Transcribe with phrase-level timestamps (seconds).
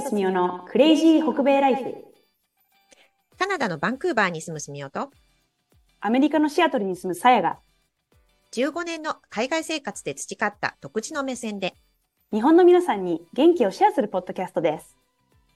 [0.00, 2.04] とすみおのクレイジー北米ライフ。
[3.36, 5.10] カナダのバンクーバーに住むすみおと、
[6.00, 7.58] アメリカのシアトルに住むさやが、
[8.52, 11.74] 15年の海外生活で培った独自の目線で、
[12.32, 14.96] 日本の皆さんに元気をシェアするポッドキャストです。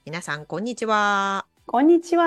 [0.05, 1.45] 皆さん、こんにちは。
[1.65, 2.25] こんにちは。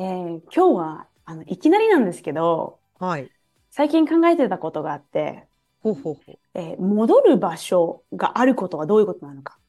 [0.00, 3.30] えー今日はあのいきなりなんですけど、はい。
[3.70, 5.46] 最近考えてたことがあって、
[5.84, 6.38] ほうほうほう。
[6.54, 9.61] えー戻る場所があることはどういうことなのか。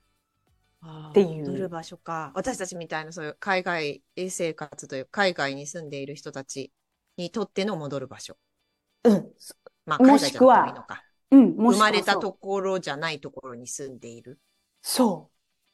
[1.10, 2.32] っていう戻る場所か。
[2.36, 6.72] 私たちみたいな、そういう海外生活という、海外に住んでいる人たち
[7.18, 8.38] にとっての戻る場所。
[9.04, 9.32] うん。
[9.86, 10.98] まあ、海も外じゃなくてしくは
[11.32, 14.40] 生まれたところじゃないところに住んでいる。
[14.82, 15.24] そうな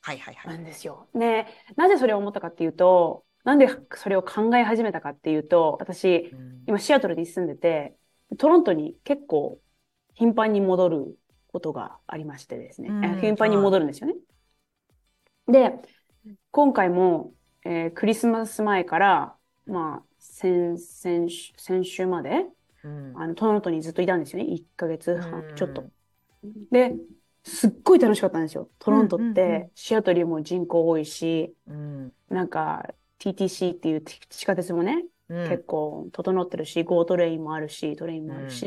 [0.02, 0.58] はいはいはい。
[0.58, 1.08] んですよ。
[1.13, 7.96] ね、なぜそれを思ったかっていうと、なんでそれを考え始めたかっていうと、私、うん今シアトルに住んでて、
[8.38, 9.60] トロントに結構
[10.13, 11.18] 頻繁に戻る
[11.52, 12.90] ことがありましてですね、
[13.21, 14.13] 頻繁に戻るんですよね。
[15.52, 15.74] で、
[16.52, 17.34] 今回も、
[17.66, 22.46] えークリスマス前から、まあ、先、先週、先週まで、
[22.84, 24.52] うんあの、トロントにずっといたんですよね。
[24.52, 25.90] 1ヶ月半うんちょっと。
[26.72, 26.96] で、
[27.44, 28.70] すっごい楽しかったんですよ。
[28.80, 38.66] トロントって、シアトルも人口多いし、うんなんか、TTC っていう地下鉄もね、うん結構整ってるし、 GO Train もあるし、トレインもあるし、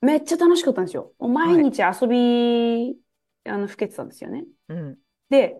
[0.00, 1.12] めっちゃ楽しかったんですよ。
[1.18, 2.96] 毎日遊び、
[3.44, 4.44] あの、ふけてたんですよね。
[4.68, 4.98] うん
[5.30, 5.56] で、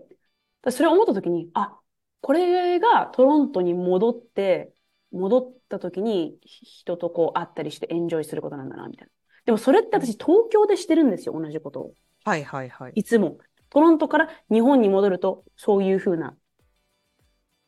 [0.70, 1.78] それを思った時に、あ、
[2.20, 4.72] これがトロントに戻って、
[5.10, 9.12] 戻った時に人とこう会ったりしてエンジョイすることなんだな、みたいな。
[9.44, 11.94] でもそれって私東京でしてるんですよ、同じことを。
[12.24, 12.92] はいはいはい。
[12.94, 13.38] いつも。
[13.70, 16.36] トロントから日本に戻ると、そういう風な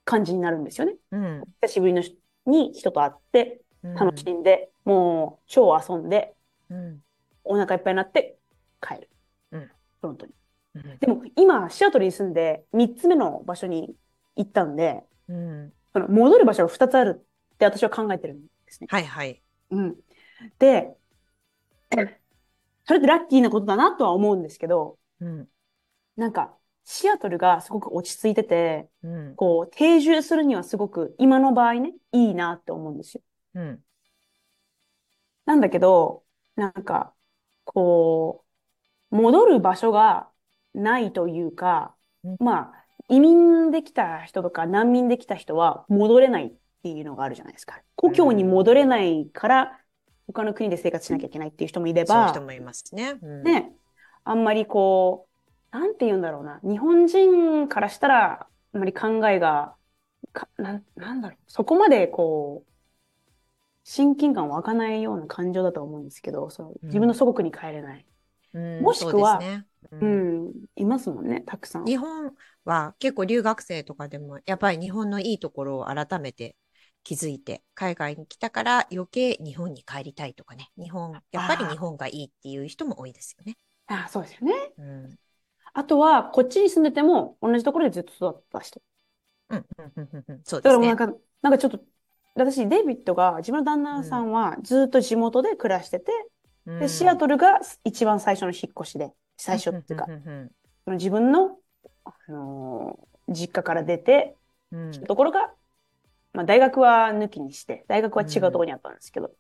[0.05, 0.97] 感じになるんですよね。
[1.11, 6.35] うん久しぶりの人に人と会って、楽しんで、もう超遊んで、
[6.71, 7.01] うん
[7.47, 8.37] お腹いっぱいになって
[8.81, 9.11] 帰る。
[9.53, 9.69] うん
[10.01, 10.33] トロントに。
[10.75, 13.95] うんでも今、シアトルに住んで3つ目の場所に
[14.37, 17.21] 行ったんで、うんその戻る場所が2つある
[17.55, 18.89] って私は考えてるんですね。
[18.91, 19.41] はいはい。
[19.71, 19.97] うん。
[20.59, 20.97] で、
[22.85, 25.49] それってラッキーなことだなとは思うんですけど、うん
[26.17, 33.23] なんか、シアトルがすごく落ち着いてて、うんこう、定住するにはすごく、今の場合ね、いいなって思うんですよ。
[33.55, 33.85] うん
[35.45, 36.25] なんだけど、
[36.57, 37.15] なんか、
[37.65, 38.45] こ
[39.11, 40.31] う、戻る場所が
[40.75, 46.53] ないというかうん、まあ、移民できた人とか難民できた人は戻れないっ
[46.83, 47.81] ていうのがあるじゃないですか。
[47.97, 49.81] 故郷に戻れないから、
[50.27, 53.17] 他の国で生活しなきゃいけないっていう人もいればそういう人、もいますね。
[53.23, 53.73] うんね、
[54.25, 55.29] あんまりこ
[55.73, 56.61] う、なんて言うんだろうな。
[56.63, 59.75] 日本人からしたら、あんまり考えが、
[60.33, 61.39] か、なん、なんだろう。
[61.47, 62.71] そこまでこう、
[63.85, 68.07] 親近感湧かないような感情だと思うんですけど、そう、自分の祖国に帰れない。
[68.55, 71.85] うんもしくはねううんん、いますもんね、たくさん。
[71.85, 72.33] 日本
[72.65, 76.57] は結構留学生とかでもやっぱり日本のいいところを改めて
[77.03, 83.57] 気づいて海外に来たから余計日本に帰りたいとかね日本やっぱり日本がいいっていう人も多いですよね。
[83.87, 84.55] あ、そうですよね。
[84.79, 85.19] うん
[85.75, 88.81] あとは、こっちに住んでても、同じところでずっと育った人。
[89.51, 90.89] うんうんうんうんうんそうですね。
[90.89, 91.85] だからなんか、なんかちょっと、
[92.35, 96.13] 私、デイビッドが、自分の旦那さんはずっと地元で暮らしてて、
[96.67, 100.51] で、シアトルが一番最初の引っ越しで、最初っていうかん、んん
[100.85, 101.59] その自分の、
[102.05, 104.37] あのー実家から出て、
[104.71, 105.51] うんところが、
[106.35, 109.31] まあ大学は抜きにして、大学は違うところにあったんですけど、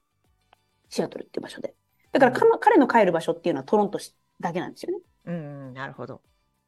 [0.88, 1.74] シアトルっていう場所で。
[2.12, 3.98] だから彼の彼の帰る場所っていうのはトロント
[4.40, 4.98] だけなんですよね。
[5.26, 6.22] うんうんなるほど。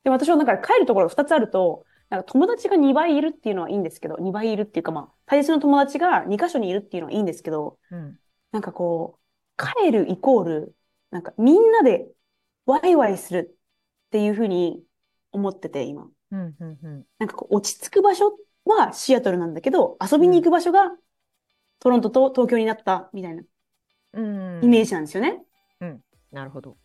[0.05, 8.19] で、私はなんか帰るところが2つあると、なんか友達が2倍いるっていうのはいいんですけど、2倍いるっていうかまあ、大切な友達が2箇所にいるっていうのはいいんですけど、うん
[8.53, 9.26] なんかこう、
[9.57, 10.75] 帰るイコール、
[11.11, 12.09] なんかみんなで
[12.67, 13.57] ワイワイする
[14.07, 14.83] っていうふうに
[15.33, 16.09] 思ってて、今。
[16.33, 20.91] うんうんうんなんかこう、落ち着く場所はシアトルなんだけど、遊びに行く場所が
[21.79, 23.43] トロントと東京になったみたいな
[24.15, 25.43] うんイメージなんですよね。
[26.33, 26.77] なるほど。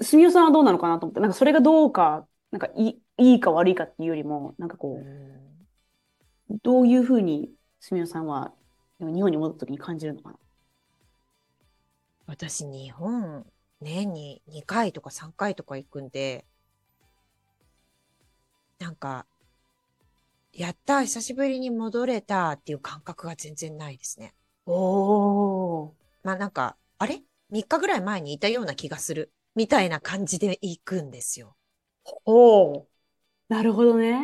[0.00, 5.00] すみおさんはどうなのかなと思って、なんかそれがどうか、なんかいい、いいか悪いかっていうよりも、なんかこ
[6.50, 7.50] う、どういうふうに
[7.80, 8.52] すみおさんは
[9.00, 10.36] 日本に戻った時に感じるのかな。
[12.26, 13.46] 私、日本、
[13.80, 16.46] 年に2回とか3回とか行くんで、
[18.78, 19.26] なんか、
[20.52, 24.34] やった、久しぶりに戻れたっていう感覚が全然ないですね。
[24.66, 25.90] おー。
[26.22, 29.32] まあなんか、あれ ?3 日ぐらい前にいたような気がする。
[29.54, 31.56] みたいな感じで行くんですよ。
[32.24, 32.84] おー。
[33.48, 34.20] なるほどね。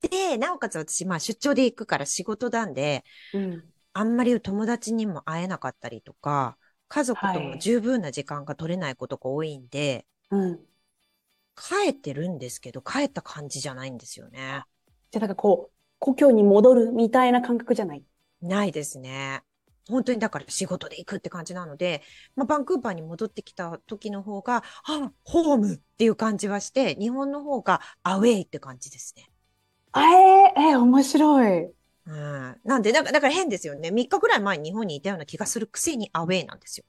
[0.00, 3.64] で、なおかつ私、まあ出張で行くから仕事なんで、うん。
[3.92, 6.56] あんまり友達にも会えなかったりとか、
[6.94, 10.66] 家族とはいも十分な時間が取れないことが多いんで、うん。
[11.56, 14.62] 帰ってるんですけど、帰った感じじゃないんですよね。
[15.10, 18.04] じゃあ、なんかこう、故郷に戻るみたいな感覚じゃない？
[18.40, 19.42] ないですね。
[19.88, 22.02] 本当にだから仕事で行くって感じなので、
[22.36, 29.30] まあ、バンクーバーに戻ってきた時の方が、あ、ホームっていう感じはして、日本の方がアウェイって感じですね。
[29.92, 31.74] あえー、えー、面白い。
[32.06, 32.60] うん。
[32.64, 33.90] なんで、だからだから変ですよね。
[33.90, 36.84] 3日ぐらい前に日本にいたような気がするくせにアウェイなんですよ。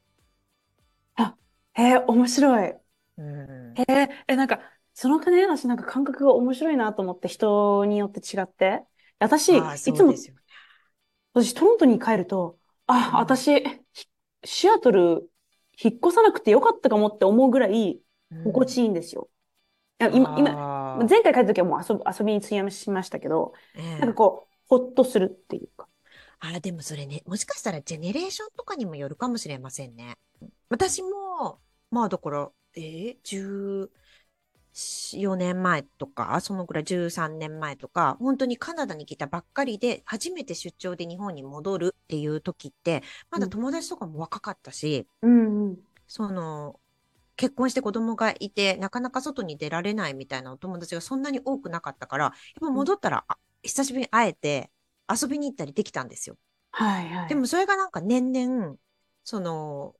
[1.78, 2.74] えー、面白い。
[3.18, 3.74] うん。
[3.78, 4.60] えー、え、なんか、
[4.94, 8.84] そのね、私なんか感覚が面白いなと思って人によって違って。
[9.20, 10.14] 私、ああ、いつも。
[11.34, 12.58] 私、トロントに帰ると、
[12.88, 13.62] あ、うん私、
[13.94, 14.08] ひ
[14.46, 15.30] シアトル、
[15.78, 18.00] 引っ越さなくてよかったかもって思うぐらい、
[18.46, 19.30] 心地いいんですよ。
[20.00, 25.88] いや、今、今、あー前回帰った時はもう遊ぶ、遊びに費やしましたけど、ええなんかこう、ほっとするっていうか。
[26.40, 30.18] あら、でもそれね、もしかしたらジェネレーションとかにもよるかもしれませんね。
[30.70, 31.60] 私も、
[31.92, 33.90] まあだから、えー、
[34.74, 43.02] 14年前とか、そのぐらい13年前とか、本当にカナダに来たばっかりで、初めて出張で日本に戻るっていう時って、
[43.32, 45.78] まだ友達とかも若かったし、うんうん。
[46.08, 46.80] その、
[47.38, 54.72] 結婚して子供がいて、なかなか外に出られないみたいなお友達がそんなに多くなかったから、やっぱ戻ったら、あ久しぶりに会えて、
[55.10, 56.38] 遊びに行ったりできたんですよ。
[56.72, 57.30] はいはい。
[57.30, 58.76] でもそれがなんか年々、
[59.24, 59.96] その。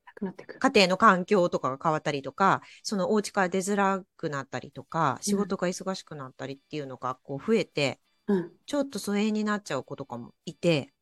[0.58, 8.52] 家庭の環境とかが変わったりとか、そのお家から出づらくなったりとか、仕事が忙しくなったりっていうのがこう増えて、うん。
[8.66, 10.92] ちょっと疎遠になっちゃう子とかもいて、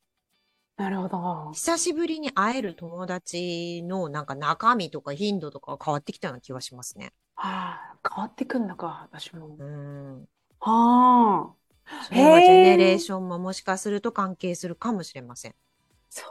[0.76, 1.52] なるほど。
[1.52, 7.12] 久しぶりに会える友達のなんか中身とか頻度とかが変わってきたような気がしますね。
[7.36, 9.56] はあ、変わってくんだか、私も。
[9.58, 10.28] うん。
[10.58, 11.63] はあ。
[12.00, 12.98] それはジェネレー。
[12.98, 15.54] ションももしかすると関係するかもしれません。
[16.10, 16.22] そ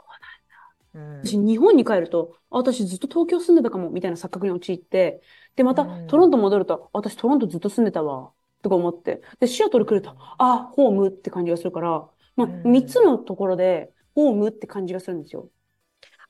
[0.94, 1.20] ううん。
[1.24, 5.22] 私、日本に帰ると、あ私ずっと東京住んでたかも、みたいな錯覚に陥って、
[5.56, 15.50] で、またうんトロント戻ると、私トロントずっと住んでたわ、とか思って、で、シアトル来ると、あ、ホームって感じがするから、まあ、うん三つのところで、ホームって感じがするんですよ。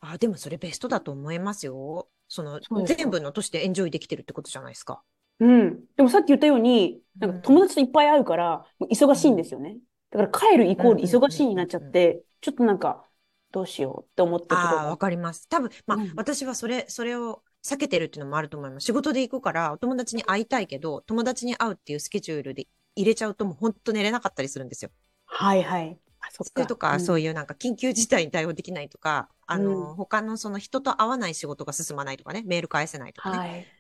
[0.01, 2.09] あ、でもそれベストだと思いますよ。
[2.29, 5.03] その全部の都市でエンジョイできてるってことじゃないですか。
[5.41, 5.87] うん。
[5.97, 9.79] でもさっき言ったように、なんかうん友達といっぱい会うから、忙しいんですよね。
[10.11, 13.09] だから帰るイコール忙しいになっちゃって、ちょっとなんか、
[13.51, 15.49] どうしようって思ってるところああ、がわかります。
[15.49, 18.85] 多分、まあ、うん私はそれ、それを避けてるっていうのもあると思います。
[18.87, 24.91] 仕事で行くから、お友達に会いたいけど、友達に会うっていうスケジュールで入れちゃうともう本当寝れなかったりするんですよ。
[25.27, 26.01] はいはい。
[26.21, 26.67] あ、そっか。
[26.67, 33.43] とか、うんそういうなんか緊急事態に対応できないとか、あの、うん他のその人と会わない仕事が進まないとかね、メール返せないとかね。
[33.43, 33.71] はい。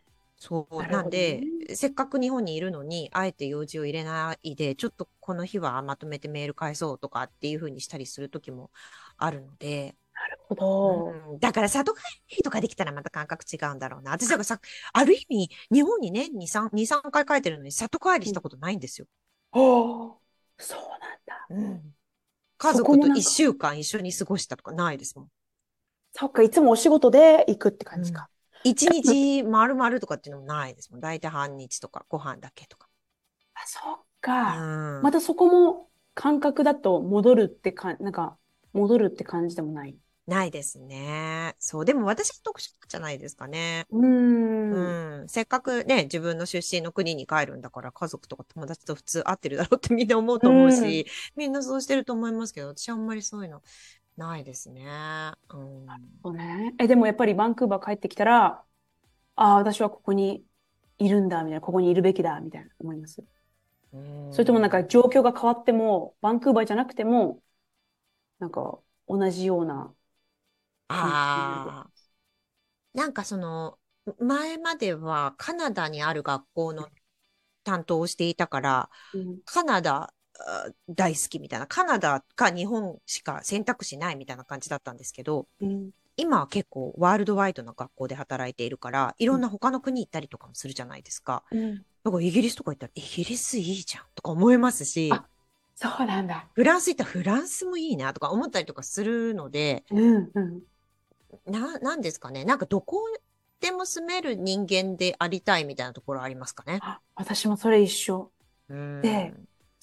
[0.46, 0.90] そう。
[0.90, 8.70] なんで、せっかく日本にいるのに、あえて用事を入れないで、ちょっとこの日はまとめてメール返そうとかっていう風にしたりする時も
[9.16, 11.10] あるので、なるほど。
[11.32, 12.00] うんだから里帰
[12.36, 14.12] りとかできたらまた感覚違うんだろうな。
[14.12, 14.60] 私だからさ、
[14.92, 19.06] ある意味、日本にね、2、3、2、3回帰ってるのに里帰りしたことないんですよ。
[19.52, 20.18] おー
[20.58, 21.50] そうなんだ。
[21.50, 21.94] うん。
[22.58, 25.30] 家族と一週間一緒に過ごしたとかないですもん。
[26.12, 28.28] そっか、いつもお仕事で行くって感じか。
[28.64, 31.00] 一日丸々とかっていうのもないですもん。
[31.00, 32.88] 大体半日とか、ご飯だけとか。
[33.54, 34.56] あ、そっうか。
[35.00, 35.02] ん。
[35.02, 38.38] またそこも感覚だと戻るってか、なんか、
[38.72, 39.96] 戻るって感じでもない。
[40.26, 41.54] ないですね。
[41.58, 41.84] そう。
[41.84, 43.86] でも私は特殊じゃないですかね。
[43.90, 45.20] うーん。
[45.20, 45.28] うん。
[45.28, 51.06] せっかくね、自分の出身の国に帰るんだから、家族とか友達と普通会ってるだろうってみんな思うと思うし、
[51.36, 53.62] みんなそうしてると思いますけど、私はあんまりそういうの
[54.16, 55.32] ないですね。
[55.50, 55.86] うん。
[56.22, 56.74] そうね。
[56.78, 58.64] え、でもやっぱりバンクーバー帰ってきたら、
[59.36, 60.46] ああ、私はここに
[60.98, 63.24] いるんだ、みたいな、ここにいるべきだ、みたいな思います。
[63.92, 67.42] うんそれともなんか状況が変わっても、バンクーバーじゃなくても、
[68.38, 69.94] なんか同じような
[70.88, 72.04] ああ。
[72.92, 73.78] なんかその、
[74.18, 76.88] 前まではカナダにある学校の
[77.64, 80.14] 担当をしていたから、うんカナダあ
[80.88, 91.42] 大好きみたいな、カナダか日本しか選択肢ないみたいな感じだったんですけど、うん今は結構ワールドワイドな学校で働いているから、いろんな他の国行ったりとかもするじゃないですか。
[91.50, 95.26] うんだからイギリスとか行ったら、イギリスいいじゃんとか思いますし、あ
[95.74, 96.46] そうなんだ。
[96.54, 100.62] フランス行ったらフランスもいいなとか思ったりとかするので、うんうん。
[101.46, 102.44] な、なんですかね。
[102.44, 103.00] なんかどこ
[103.60, 106.78] でも住める人間でありたいみたいなところありますかね。
[106.82, 108.30] あ、私もそれ一緒。
[108.68, 109.02] うん。
[109.02, 109.32] で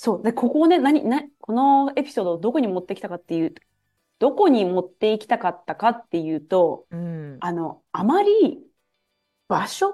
[0.03, 0.24] そう。
[0.24, 3.53] で、ここをね、何、な、このエピソードをどこに持ってきたかっていう、
[4.17, 7.38] どこに持っていきたかったかっていうと、うん。
[7.39, 8.63] あの、あまり
[9.48, 9.93] 場所、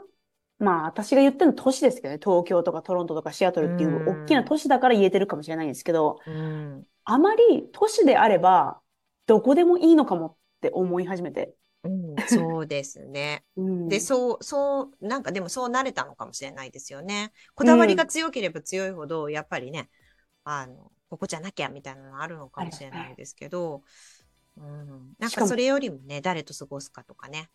[0.60, 6.86] まあ私が言ってるの都市ですけどね、東京とかトロントとかシアトルっていううん大きな都市だから言えてるかもしれないんですけど、うん。
[7.04, 8.80] あまり都市であれば
[9.26, 11.54] どこでもいいのかもって思い始めて。
[11.84, 13.44] うん、そうですね。
[13.58, 13.88] うん。
[13.90, 17.34] で、そう、そう、なんかでもそうなれたのかもしれないですよね。
[17.56, 19.90] こだわりが強ければ強いほど、やっぱりね、
[20.50, 23.84] あの、ここじゃなきゃみたいなのあるのかもしれないですけど、
[24.58, 27.50] うん、なんしかそれよりもね、誰と過ごすかとかね、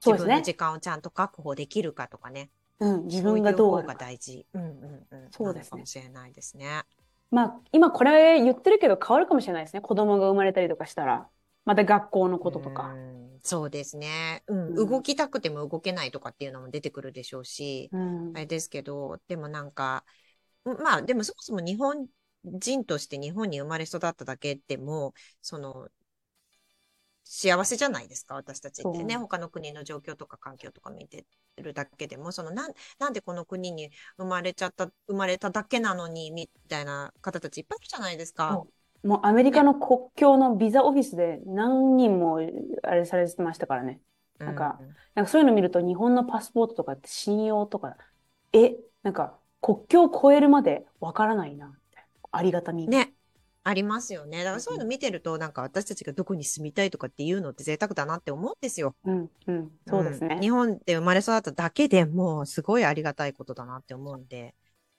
[0.00, 2.50] そうですね自分の時間をちゃんと確保できるかとかね、
[2.80, 3.94] うん、自分がどうか。
[3.94, 4.46] 大事。
[4.52, 5.28] うんうんうん。
[5.30, 6.82] そうですねかもしれないですね。
[7.30, 9.80] まあ、今これ言ってるけど変わるかもしれないですね。
[9.80, 11.28] 子供が生まれたりとかしたら。
[11.64, 12.92] また学校のこととか。
[12.94, 14.42] うんそうですね。
[14.48, 18.40] うん、うん動きたくても動けないとかっていうのも出てくるでしょうし、うんあ。
[18.40, 20.04] れですけど、でもなんか、
[20.64, 22.06] うんまあでもそもそも日本
[22.46, 25.88] 人として日本に生まれ育っただけでも、その、
[27.24, 29.16] 幸せじゃないですか、私たちってね。
[29.16, 31.26] 他の国の状況とか環境とか見て
[31.56, 38.62] るだけでも、そのなん、なんでこの国に生まれちゃった、生まれただけなのに、みたいな方たちいっぱいいるじゃないですか。
[39.02, 42.38] そもうアメリカの国境のビザオフィスで何人も
[42.82, 44.00] あれされてましたからね。
[44.38, 47.96] なんかうんなんかそういうの見ると日本のパスポートとかって信用とか、
[48.52, 51.85] え、なんか国境を越えるまでわからないな、みたいな。
[52.32, 52.86] ありがたみ。
[52.86, 53.12] ね。
[53.64, 54.44] ありますよね。
[54.44, 58.94] だからそういうの見てると、なんか私たちがどこに住みたいとかっていうのって贅沢だなって思うんですよ。
[59.04, 60.36] うん、うん、そうですね。
[60.36, 64.54] ん日本で生まれ育っただけでもうすごいありがたいことだなって思うんで。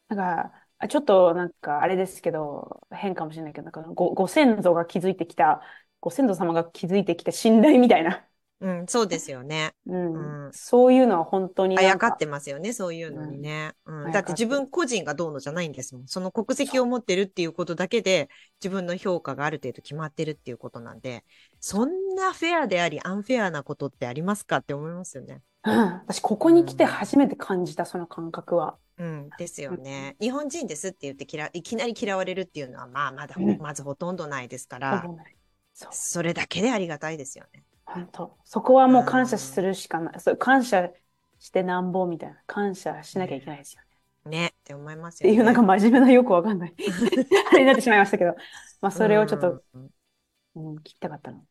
[0.09, 0.19] なん
[0.49, 5.61] か、あちょっとなんかあれですけど、変かもしれないけど、なんかご、ご先祖が築いてきた、
[6.01, 8.27] ご先祖様が築いてきた信頼みたいな。
[8.59, 9.73] うん、そうですよね。
[9.85, 10.45] うん。
[10.45, 13.73] うんそういうのは本当にあやかってますよね、そういうのにね。
[13.85, 16.07] うんだって自分個人がどうのじゃないんですもん。
[16.07, 18.29] その国籍を持ってるっていうことだけで
[18.61, 21.23] 自分の評価がある程度決まってるっていうことなんで、
[21.59, 25.41] そんなフェアでありアンフェアなことってありますかって思いますよね。
[25.63, 25.75] うん、
[26.07, 28.77] 私、ここに来て初めて感じた、その感覚は。
[28.97, 30.15] うん、ですよね。
[30.19, 35.05] 日本人ですって言って嫌いきなり嫌われるっていうのは、まあ、まだ、うんまずほとんどないですから、
[35.91, 37.63] それだけでありがたいですよね。
[37.87, 38.37] 本当。
[38.43, 40.19] そこはもう感謝するしかない。
[40.19, 40.91] そう、感謝
[41.39, 42.37] してなんぼみたいな。
[42.45, 43.87] 感謝しなきゃいけないですよね。
[44.29, 45.33] ね、って思いますよね。
[45.33, 46.75] っていう、なんか真面目なよくわかんない。
[47.51, 48.35] あれになってしまいましたけど。
[48.81, 49.89] まあ、それをちょっと、うん
[50.55, 51.45] うん、聞きたかったの。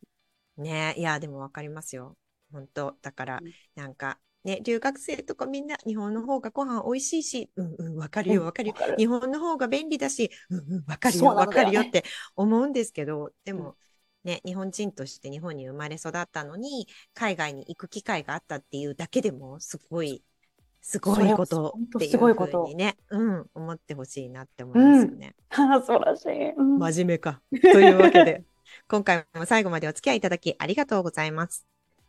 [0.58, 2.16] ね、いや、でもわかりますよ。
[2.52, 8.74] 本当だからうん、なんか、ね、留学生とかみんな日本の方がご飯美味しいし、うんうん、わかるよ、わかるよ。
[8.96, 12.04] 日本の方が便利だし、うんうん、わかるよ、わかるよって
[12.36, 13.76] 思うんですけど、でも、
[14.26, 20.22] ね、日本人として日本に生まれ育ったのに、海外に行く機会があったっていうだけでも、すごい、
[20.82, 25.36] すごいことっていすごいうことふうにね、うん、思ってほしいなって思いますよね。
[25.50, 26.50] ああ、 素晴らしい。
[26.50, 27.40] うん真面目か。
[27.50, 28.44] というわけで、
[28.88, 31.64] 今回も最後までお付き合いいただきありがとうございます。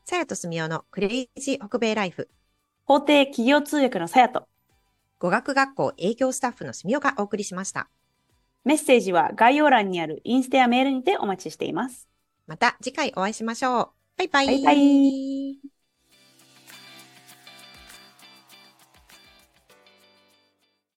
[0.05, 2.29] さやとすみおのクレイジー北米ライフ、
[2.85, 4.47] 法廷企業通訳のさやと、
[5.19, 7.89] 語学学校営業スタッフのすみおがお送りしました。
[8.67, 12.07] メッセージは概要欄にあるインスタやメールにてお待ちしています。
[12.47, 13.89] また次回お会いしましょう。
[14.17, 14.47] バイバイ。
[14.47, 15.76] バイバイ